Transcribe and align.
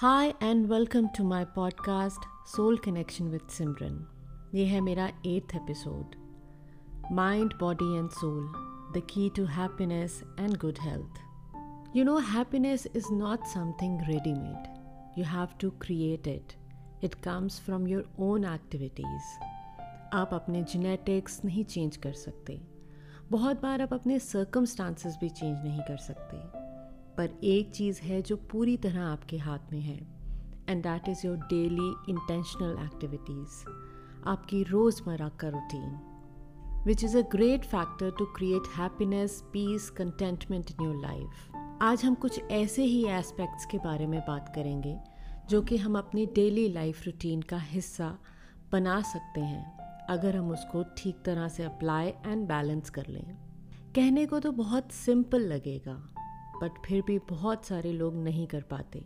Hi 0.00 0.28
and 0.42 0.66
welcome 0.66 1.06
to 1.06 1.24
my 1.24 1.44
podcast 1.44 2.26
soul 2.46 2.76
connection 2.78 3.28
with 3.28 3.48
Simran 3.50 4.06
ये 4.54 4.64
है 4.64 4.80
मेरा 4.80 5.06
eighth 5.06 5.54
episode 5.56 6.14
mind 7.12 7.54
body 7.60 7.98
and 7.98 8.10
soul 8.10 8.44
the 8.96 9.02
key 9.10 9.28
to 9.36 9.44
happiness 9.44 10.22
and 10.40 10.56
good 10.56 10.78
health 10.80 11.18
you 11.96 12.04
know 12.04 12.18
happiness 12.18 12.86
is 12.96 13.12
not 13.12 13.44
something 13.44 14.00
readymade 14.00 15.18
you 15.18 15.24
have 15.24 15.48
to 15.60 15.70
create 15.70 16.28
it 16.28 16.52
it 17.04 17.14
comes 17.14 17.60
from 17.60 17.88
your 17.88 18.08
own 18.18 18.44
activities 18.44 19.34
आप 20.12 20.34
अपने 20.34 20.62
genetics 20.62 21.44
नहीं 21.44 21.64
change 21.64 21.96
कर 21.96 22.12
सकते. 22.12 22.60
बहुत 23.30 23.62
बार 23.62 23.82
आप 23.82 23.94
अपने 23.94 24.18
circumstances 24.18 25.16
भी 25.16 25.28
change 25.28 25.64
नहीं 25.64 25.80
कर 25.80 25.96
सकते. 25.96 26.57
पर 27.18 27.30
एक 27.44 27.70
चीज़ 27.70 28.00
है 28.00 28.22
जो 28.22 28.36
पूरी 28.36 28.76
तरह 28.76 29.02
आपके 29.02 29.38
हाथ 29.38 29.72
में 29.72 29.80
है 29.80 29.96
and 30.68 30.82
that 30.82 31.08
is 31.08 31.26
your 31.26 31.36
daily 31.36 31.88
intentional 32.08 32.76
activities 32.84 33.64
आपकी 34.26 34.62
रोज़मर्रा 34.62 35.28
का 35.28 35.48
routine 35.48 35.98
which 36.86 37.04
is 37.04 37.16
a 37.18 37.20
great 37.20 37.64
factor 37.64 38.10
to 38.10 38.24
create 38.24 38.62
happiness 38.76 39.42
peace 39.52 39.90
contentment 39.90 40.70
in 40.70 40.84
your 40.84 41.00
life 41.02 41.56
आज 41.82 42.04
हम 42.04 42.14
कुछ 42.14 42.40
ऐसे 42.50 42.84
ही 42.84 43.04
एस्पेक्ट्स 43.06 43.66
के 43.66 43.78
बारे 43.78 44.06
में 44.06 44.20
बात 44.20 44.52
करेंगे, 44.54 44.96
जो 45.50 45.60
कि 45.62 45.76
हम 45.76 45.98
अपनी 45.98 46.26
डेली 46.26 46.68
लाइफ 46.68 47.04
रूटीन 47.06 47.42
का 47.42 47.58
हिस्सा 47.58 48.18
बना 48.72 49.00
सकते 49.02 49.40
हैं, 49.40 50.06
अगर 50.06 50.36
हम 50.36 50.50
उसको 50.50 50.82
ठीक 50.96 51.22
तरह 51.24 51.48
से 51.48 51.64
अप्लाई 51.64 52.08
एंड 52.08 52.46
बैलेंस 52.48 52.90
कर 52.90 53.06
लें। 53.06 53.36
कहने 53.94 54.26
को 54.26 54.40
तो 54.40 54.52
बहुत 54.52 54.92
सिंपल 54.92 55.42
लगेगा 55.42 56.17
बट 56.62 56.70
फिर 56.86 57.02
भी 57.02 57.18
बहुत 57.18 57.64
सारे 57.64 57.92
लोग 57.92 58.14
नहीं 58.14 58.46
कर 58.46 58.62
पाते। 58.62 59.04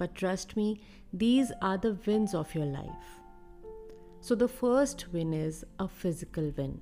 But 0.00 0.10
trust 0.16 0.56
me 0.56 0.76
these 1.14 1.52
are 1.52 1.76
the 1.76 1.98
wins 2.06 2.34
of 2.34 2.58
your 2.58 2.66
life 2.66 4.22
so 4.22 4.34
the 4.34 4.46
first 4.46 5.08
win 5.12 5.34
is 5.34 5.64
a 5.80 5.86
physical 5.86 6.50
win 6.50 6.78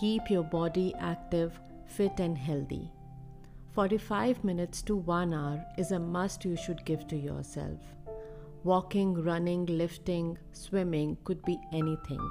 keep 0.00 0.24
your 0.30 0.44
body 0.44 0.88
active 0.88 1.48
fit 1.96 2.20
and 2.20 2.36
healthy 2.38 2.88
45 3.78 4.44
minutes 4.44 4.84
to 4.84 4.96
one 4.96 5.34
hour 5.34 5.80
is 5.80 5.94
a 5.94 5.98
must 5.98 6.46
you 6.46 6.56
should 6.56 6.76
give 6.76 6.98
to 7.10 7.16
yourself 7.42 7.80
walking 8.66 9.18
running 9.26 9.68
lifting 9.68 10.36
swimming 10.54 11.16
could 11.16 11.36
be 11.36 11.52
anything 12.10 12.30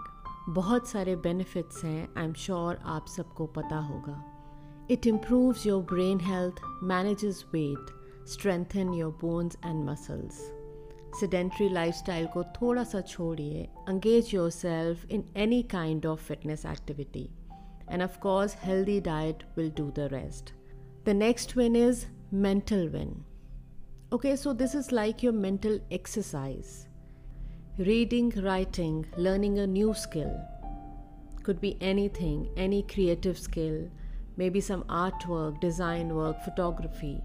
बहुत 0.50 0.88
सारे 0.88 1.16
benefits 1.16 1.84
हैं 1.84 2.10
I 2.18 2.26
am 2.26 2.34
sure 2.34 2.76
आप 2.86 3.08
सबको 3.08 3.46
पता 3.46 3.78
होगा। 3.80 4.37
it 4.89 5.07
improves 5.07 5.65
your 5.65 5.81
brain 5.81 6.19
health, 6.19 6.59
manages 6.81 7.45
weight, 7.53 7.93
strengthen 8.25 8.93
your 8.93 9.11
bones 9.11 9.57
and 9.63 9.85
muscles. 9.87 10.51
Sedentary 11.19 11.69
lifestyle 11.69 12.27
को 12.27 12.43
थोड़ा 12.57 12.85
सा 12.85 13.01
छोड़िए 13.01 13.69
engage 13.89 14.33
yourself 14.33 15.05
in 15.09 15.25
any 15.37 15.63
kind 15.63 16.07
of 16.07 16.21
fitness 16.21 16.65
activity. 16.65 17.31
And 17.89 18.03
of 18.03 18.19
course, 18.21 18.55
healthy 18.55 19.01
diet 19.01 19.45
will 19.57 19.71
do 19.71 19.91
the 19.91 20.09
rest. 20.09 20.53
The 21.05 21.15
next 21.15 21.57
win 21.57 21.77
is 21.77 22.07
mental 22.31 22.89
win. 22.89 23.25
Okay, 24.13 24.37
so 24.37 24.53
this 24.53 24.75
is 24.75 24.93
like 24.93 25.23
your 25.23 25.33
mental 25.33 25.79
exercise. 25.91 26.87
Reading, 27.79 28.31
writing, 28.43 29.07
learning 29.17 29.59
a 29.59 29.67
new 29.67 29.95
skill. 29.95 30.39
Could 31.43 31.61
be 31.61 31.77
anything, 31.81 32.49
any 32.57 32.83
creative 32.83 33.39
skill 33.39 33.89
maybe 34.38 34.62
some 34.62 34.84
artwork, 34.84 35.60
design 35.60 36.16
work, 36.16 36.42
photography. 36.44 37.22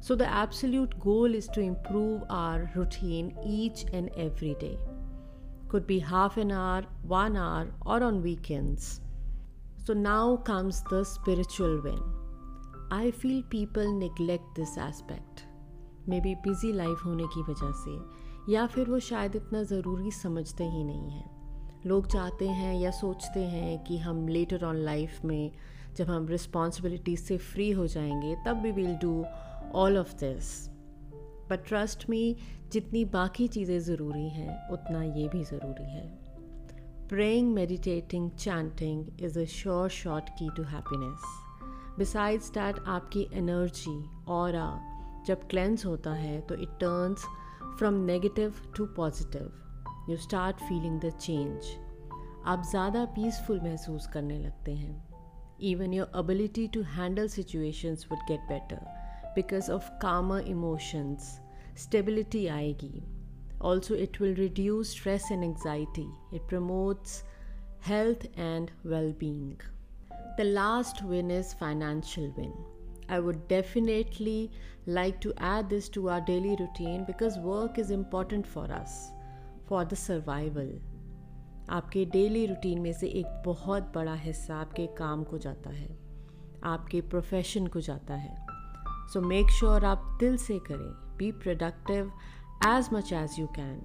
So, 0.00 0.14
the 0.14 0.26
absolute 0.26 0.98
goal 1.00 1.34
is 1.34 1.48
to 1.48 1.60
improve 1.60 2.22
our 2.30 2.70
routine 2.74 3.34
each 3.44 3.84
and 3.92 4.10
every 4.16 4.54
day. 4.54 4.78
Could 5.68 5.86
be 5.86 5.98
half 5.98 6.36
an 6.36 6.52
hour, 6.52 6.84
one 7.02 7.36
hour, 7.36 7.68
or 7.84 8.02
on 8.02 8.22
weekends. 8.22 9.00
So, 9.84 9.92
now 9.94 10.36
comes 10.36 10.82
the 10.84 11.04
spiritual 11.04 11.82
win. 11.82 12.00
I 12.90 13.10
feel 13.10 13.42
people 13.42 13.92
neglect 13.98 14.54
this 14.54 14.76
aspect. 14.78 15.46
Be 16.08 16.34
busy 16.44 16.72
life 16.72 17.04
होने 17.06 17.26
की 17.34 17.42
वजह 17.42 17.72
से 17.84 18.52
या 18.52 18.66
फिर 18.66 18.88
वो 18.90 18.98
शायद 19.08 19.36
इतना 19.36 19.62
ज़रूरी 19.62 20.10
समझते 20.10 20.64
ही 20.70 20.82
नहीं 20.84 21.10
हैं 21.10 21.82
लोग 21.86 22.06
चाहते 22.12 22.48
हैं 22.48 22.74
या 22.80 22.90
सोचते 22.90 23.40
हैं 23.40 23.78
कि 23.84 23.98
हम 23.98 24.26
लेटर 24.28 24.64
ऑन 24.64 24.76
लाइफ 24.84 25.24
में 25.24 25.52
जब 25.96 26.10
हम 26.10 26.26
रिस्पॉन्सिबिलिटी 26.28 27.16
से 27.16 27.36
फ्री 27.38 27.70
हो 27.70 27.86
जाएँगे, 27.86 28.34
तब 28.46 28.62
we 28.62 28.72
will 28.72 28.94
do 28.96 29.24
all 29.74 29.98
of 29.98 30.14
this 30.14 30.68
but 31.50 31.66
trust 31.68 32.08
me 32.10 32.36
जितनी 32.72 33.04
बाकी 33.04 33.48
चीज़ें 33.48 33.78
ज़रूरी 33.80 34.28
हैं, 34.28 34.68
उतना 34.70 35.02
ये 35.02 35.28
भी 35.28 35.44
ज़रूरी 35.44 35.90
है. 35.90 36.06
Praying 37.08 37.52
meditating 37.54 38.30
chanting 38.30 39.20
is 39.20 39.38
a 39.38 39.44
sure 39.44 39.88
short 39.88 40.28
key 40.28 40.48
to 40.56 40.62
happiness 40.62 41.22
besides 41.98 42.50
that 42.50 42.78
आपकी 42.88 43.26
एनर्जी 43.34 43.98
और 44.28 44.52
जब 45.26 45.48
क्लेंस 45.48 45.86
होता 45.86 46.12
है 46.12 46.40
तो 46.40 46.54
it 46.54 46.78
turns 46.80 47.24
from 47.78 47.94
negative 48.04 48.54
to 48.76 48.86
positive 48.86 50.10
you 50.10 50.16
start 50.16 50.56
feeling 50.56 51.00
the 51.00 51.10
change 51.10 51.76
आप 52.46 52.62
ज़्यादा 52.70 53.04
पीसफुल 53.04 53.60
महसूस 53.60 54.06
करने 54.06 54.38
लगते 54.38 54.72
हैं. 54.74 55.09
Even 55.60 55.92
your 55.92 56.08
ability 56.12 56.66
to 56.68 56.82
handle 56.82 57.28
situations 57.28 58.08
would 58.10 58.18
get 58.26 58.48
better 58.48 58.80
because 59.34 59.68
of 59.68 59.90
calmer 60.00 60.40
emotions. 60.40 61.40
Stability 61.74 62.44
aayegi. 62.44 63.02
Also, 63.60 63.94
it 63.94 64.18
will 64.20 64.34
reduce 64.34 64.90
stress 64.90 65.30
and 65.30 65.44
anxiety. 65.44 66.08
It 66.32 66.48
promotes 66.48 67.24
health 67.80 68.26
and 68.36 68.72
well 68.84 69.12
being. 69.12 69.60
The 70.36 70.44
last 70.44 71.02
win 71.02 71.30
is 71.30 71.52
financial 71.54 72.32
win. 72.36 72.52
I 73.08 73.20
would 73.20 73.46
definitely 73.48 74.50
like 74.86 75.20
to 75.20 75.34
add 75.38 75.68
this 75.68 75.88
to 75.90 76.08
our 76.10 76.20
daily 76.20 76.56
routine 76.58 77.04
because 77.04 77.38
work 77.38 77.78
is 77.78 77.90
important 77.90 78.46
for 78.46 78.70
us 78.72 79.10
for 79.66 79.84
the 79.84 79.96
survival. 79.96 80.70
आपके 81.70 82.04
daily 82.04 82.46
routine 82.46 82.80
में 82.80 82.92
से 82.92 83.06
एक 83.06 83.42
बहुत 83.46 83.92
बड़ा 83.94 84.14
हिस्सा 84.14 84.56
आपके 84.56 84.86
काम 84.86 85.24
को 85.24 85.38
जाता 85.38 85.70
है, 85.70 85.88
आपके 86.64 87.00
प्रोफेशन 87.00 87.66
को 87.66 87.80
जाता 87.80 88.14
है। 88.14 88.46
सो 89.12 89.20
मेक 89.20 89.50
श्योर 89.50 89.84
आप 89.84 90.16
दिल 90.20 90.36
से 90.36 90.58
करें 90.58 91.16
be 91.18 91.30
productive 91.32 92.12
as 92.66 92.88
much 92.92 93.12
as 93.12 93.38
you 93.38 93.46
can 93.46 93.80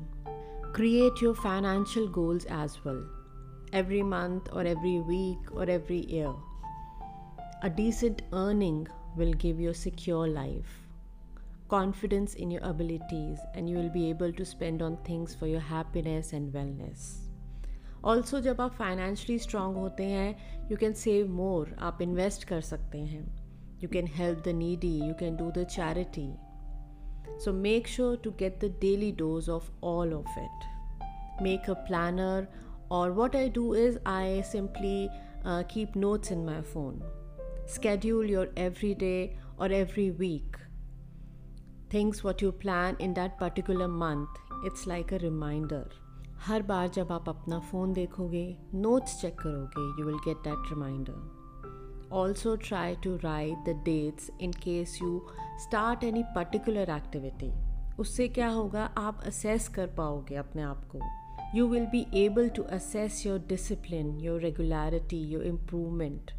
create 0.76 1.24
your 1.24 1.36
financial 1.36 2.08
goals 2.08 2.46
as 2.46 2.80
well 2.86 3.78
every 3.80 4.02
month 4.04 4.50
और 4.50 4.68
एवरी 4.68 5.00
वीक 5.00 5.52
और 5.56 5.70
every 5.70 6.00
year 6.10 7.60
a 7.64 7.68
decent 7.76 8.22
earning 8.22 8.86
will 9.18 9.34
give 9.34 9.62
your 9.62 9.74
secure 9.74 10.28
life 10.28 10.66
confidence 11.70 12.36
in 12.36 12.52
your 12.52 12.62
abilities 12.62 13.40
and 13.58 13.70
you 13.70 13.78
will 13.78 13.90
be 13.90 14.10
able 14.10 14.32
to 14.32 14.44
spend 14.44 14.82
on 14.82 14.96
things 15.10 15.38
for 15.40 15.50
your 15.50 15.62
happiness 15.62 16.34
and 16.34 16.52
wellness 16.52 17.25
also 18.06 18.40
जब 18.40 18.60
आप 18.62 18.74
financially 18.74 19.38
strong 19.40 19.76
होते 19.76 20.04
हैं 20.04 20.68
you 20.72 20.78
can 20.78 20.94
save 20.94 21.30
मोर 21.34 21.76
आप 21.80 22.02
invest 22.02 22.44
कर 22.44 22.62
सकते 22.62 22.98
हैं. 22.98 23.24
You 23.84 23.90
can 23.94 24.08
help 24.08 24.44
the 24.46 24.50
needy 24.56 24.94
you 25.00 25.14
can 25.20 25.36
do 25.36 25.50
the 25.52 25.64
charity 25.66 26.28
so 27.44 27.54
make 27.54 27.88
sure 27.88 28.18
to 28.24 28.32
get 28.40 28.60
the 28.66 28.72
daily 28.82 29.12
dose 29.12 29.50
of 29.50 29.72
all 29.84 30.14
of 30.14 30.40
it 30.40 31.42
make 31.44 31.70
a 31.70 31.74
planner 31.88 32.48
और 32.92 33.12
what 33.12 33.36
I 33.36 33.50
do 33.50 33.74
is 33.76 33.98
I 34.08 34.42
simply 34.52 35.08
keep 35.74 35.98
notes 35.98 36.32
in 36.32 36.46
my 36.46 36.62
phone 36.74 37.02
schedule 37.74 38.30
your 38.30 38.54
every 38.58 38.94
day 39.00 39.18
और 39.60 39.74
every 39.74 40.10
week 40.20 40.58
things 41.94 42.26
what 42.26 42.44
you 42.44 42.52
plan 42.62 42.98
in 43.02 43.14
that 43.14 43.40
particular 43.40 43.88
month 43.98 44.66
it's 44.66 44.88
like 44.88 45.14
a 45.14 45.18
reminder 45.18 46.05
हर 46.40 46.62
बार 46.62 46.88
जब 46.88 47.12
आप 47.12 47.30
अपना 47.30 47.60
phone 47.60 47.94
देखोगे 47.94 48.58
notes 48.74 49.22
check 49.22 49.36
करोगे 49.40 50.02
you 50.02 50.08
will 50.08 50.16
get 50.16 50.38
that 50.38 50.70
reminder 50.70 52.10
also 52.12 52.56
try 52.56 52.96
to 52.96 53.16
write 53.16 53.58
the 53.58 53.70
dates 53.70 54.32
in 54.42 54.52
case 54.52 55.00
you 55.02 55.28
start 55.60 56.04
any 56.04 56.24
particular 56.24 56.90
activity 56.90 57.52
उससे 58.00 58.28
क्या 58.28 58.50
होगा? 58.50 58.86
आप 58.98 59.22
असेस 59.26 59.68
कर 59.68 59.88
पाओगे 59.88 60.36
अपने 60.36 60.62
आप 60.62 60.90
को. 60.96 61.00
You 61.56 61.68
will 61.68 61.86
be 61.86 62.06
able 62.14 62.50
to 62.50 62.64
assess 62.64 63.26
your 63.26 63.40
discipline 63.40 64.20
your 64.20 64.42
regularity 64.42 65.18
your 65.18 65.44
improvement 65.44 66.32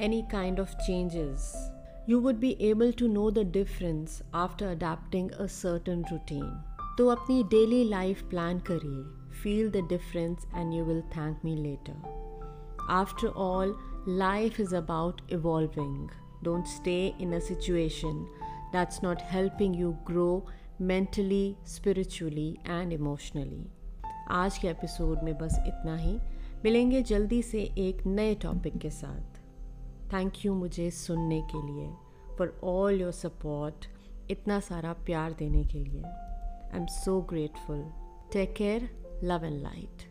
any 0.00 0.22
kind 0.22 0.60
of 0.60 0.76
changes 0.76 1.74
you 2.10 2.18
would 2.24 2.38
be 2.40 2.50
able 2.66 2.92
to 2.92 3.08
know 3.14 3.30
the 3.30 3.42
difference 3.54 4.12
after 4.42 4.68
adapting 4.68 5.26
a 5.32 5.48
certain 5.48 6.04
routine. 6.12 6.52
तो 6.98 7.08
अपनी 7.08 7.42
डेली 7.42 7.84
लाइफ 7.84 8.22
प्लान 8.22 8.58
करिए. 8.58 9.17
Feel 9.42 9.70
the 9.70 9.82
difference 9.82 10.46
and 10.54 10.74
you 10.74 10.84
will 10.84 11.04
thank 11.10 11.42
me 11.44 11.56
later. 11.56 11.96
After 12.88 13.28
all, 13.30 13.76
life 14.06 14.58
is 14.58 14.72
about 14.72 15.20
evolving. 15.28 16.10
Don't 16.42 16.66
stay 16.66 17.14
in 17.18 17.34
a 17.34 17.40
situation 17.40 18.28
that's 18.72 19.02
not 19.02 19.20
helping 19.20 19.74
you 19.74 19.96
grow 20.04 20.32
mentally 20.80 21.56
spiritually 21.66 22.50
and 22.66 22.92
emotionally 22.92 23.64
आज 24.30 24.58
के 24.58 24.68
episode 24.68 25.22
में 25.24 25.32
बस 25.38 25.56
इतना 25.66 25.96
ही 25.96 26.12
मिलेंगे 26.64 27.00
जल्दी 27.02 27.40
से 27.42 27.62
एक 27.78 28.06
नए 28.06 28.34
टॉपिक 28.42 28.76
के 28.78 28.90
साथ 28.90 29.40
थैंक 30.12 30.44
यू 30.44 30.54
मुझे 30.54 30.90
सुनने 30.90 31.40
के 31.52 31.66
लिए 31.66 31.88
फॉर 32.38 32.58
ऑल 32.74 33.00
योर 33.00 33.12
सपोर्ट 33.12 33.88
इतना 34.30 34.60
सारा 34.68 34.92
प्यार 35.06 35.32
देने 35.38 35.64
के 35.64 35.82
लिए 35.84 36.02
I 36.02 36.78
am 36.80 36.86
so 37.00 37.20
grateful 37.30 37.84
take 38.32 38.54
care 38.56 38.88
love 39.22 39.42
and 39.42 39.62
light. 39.62 40.06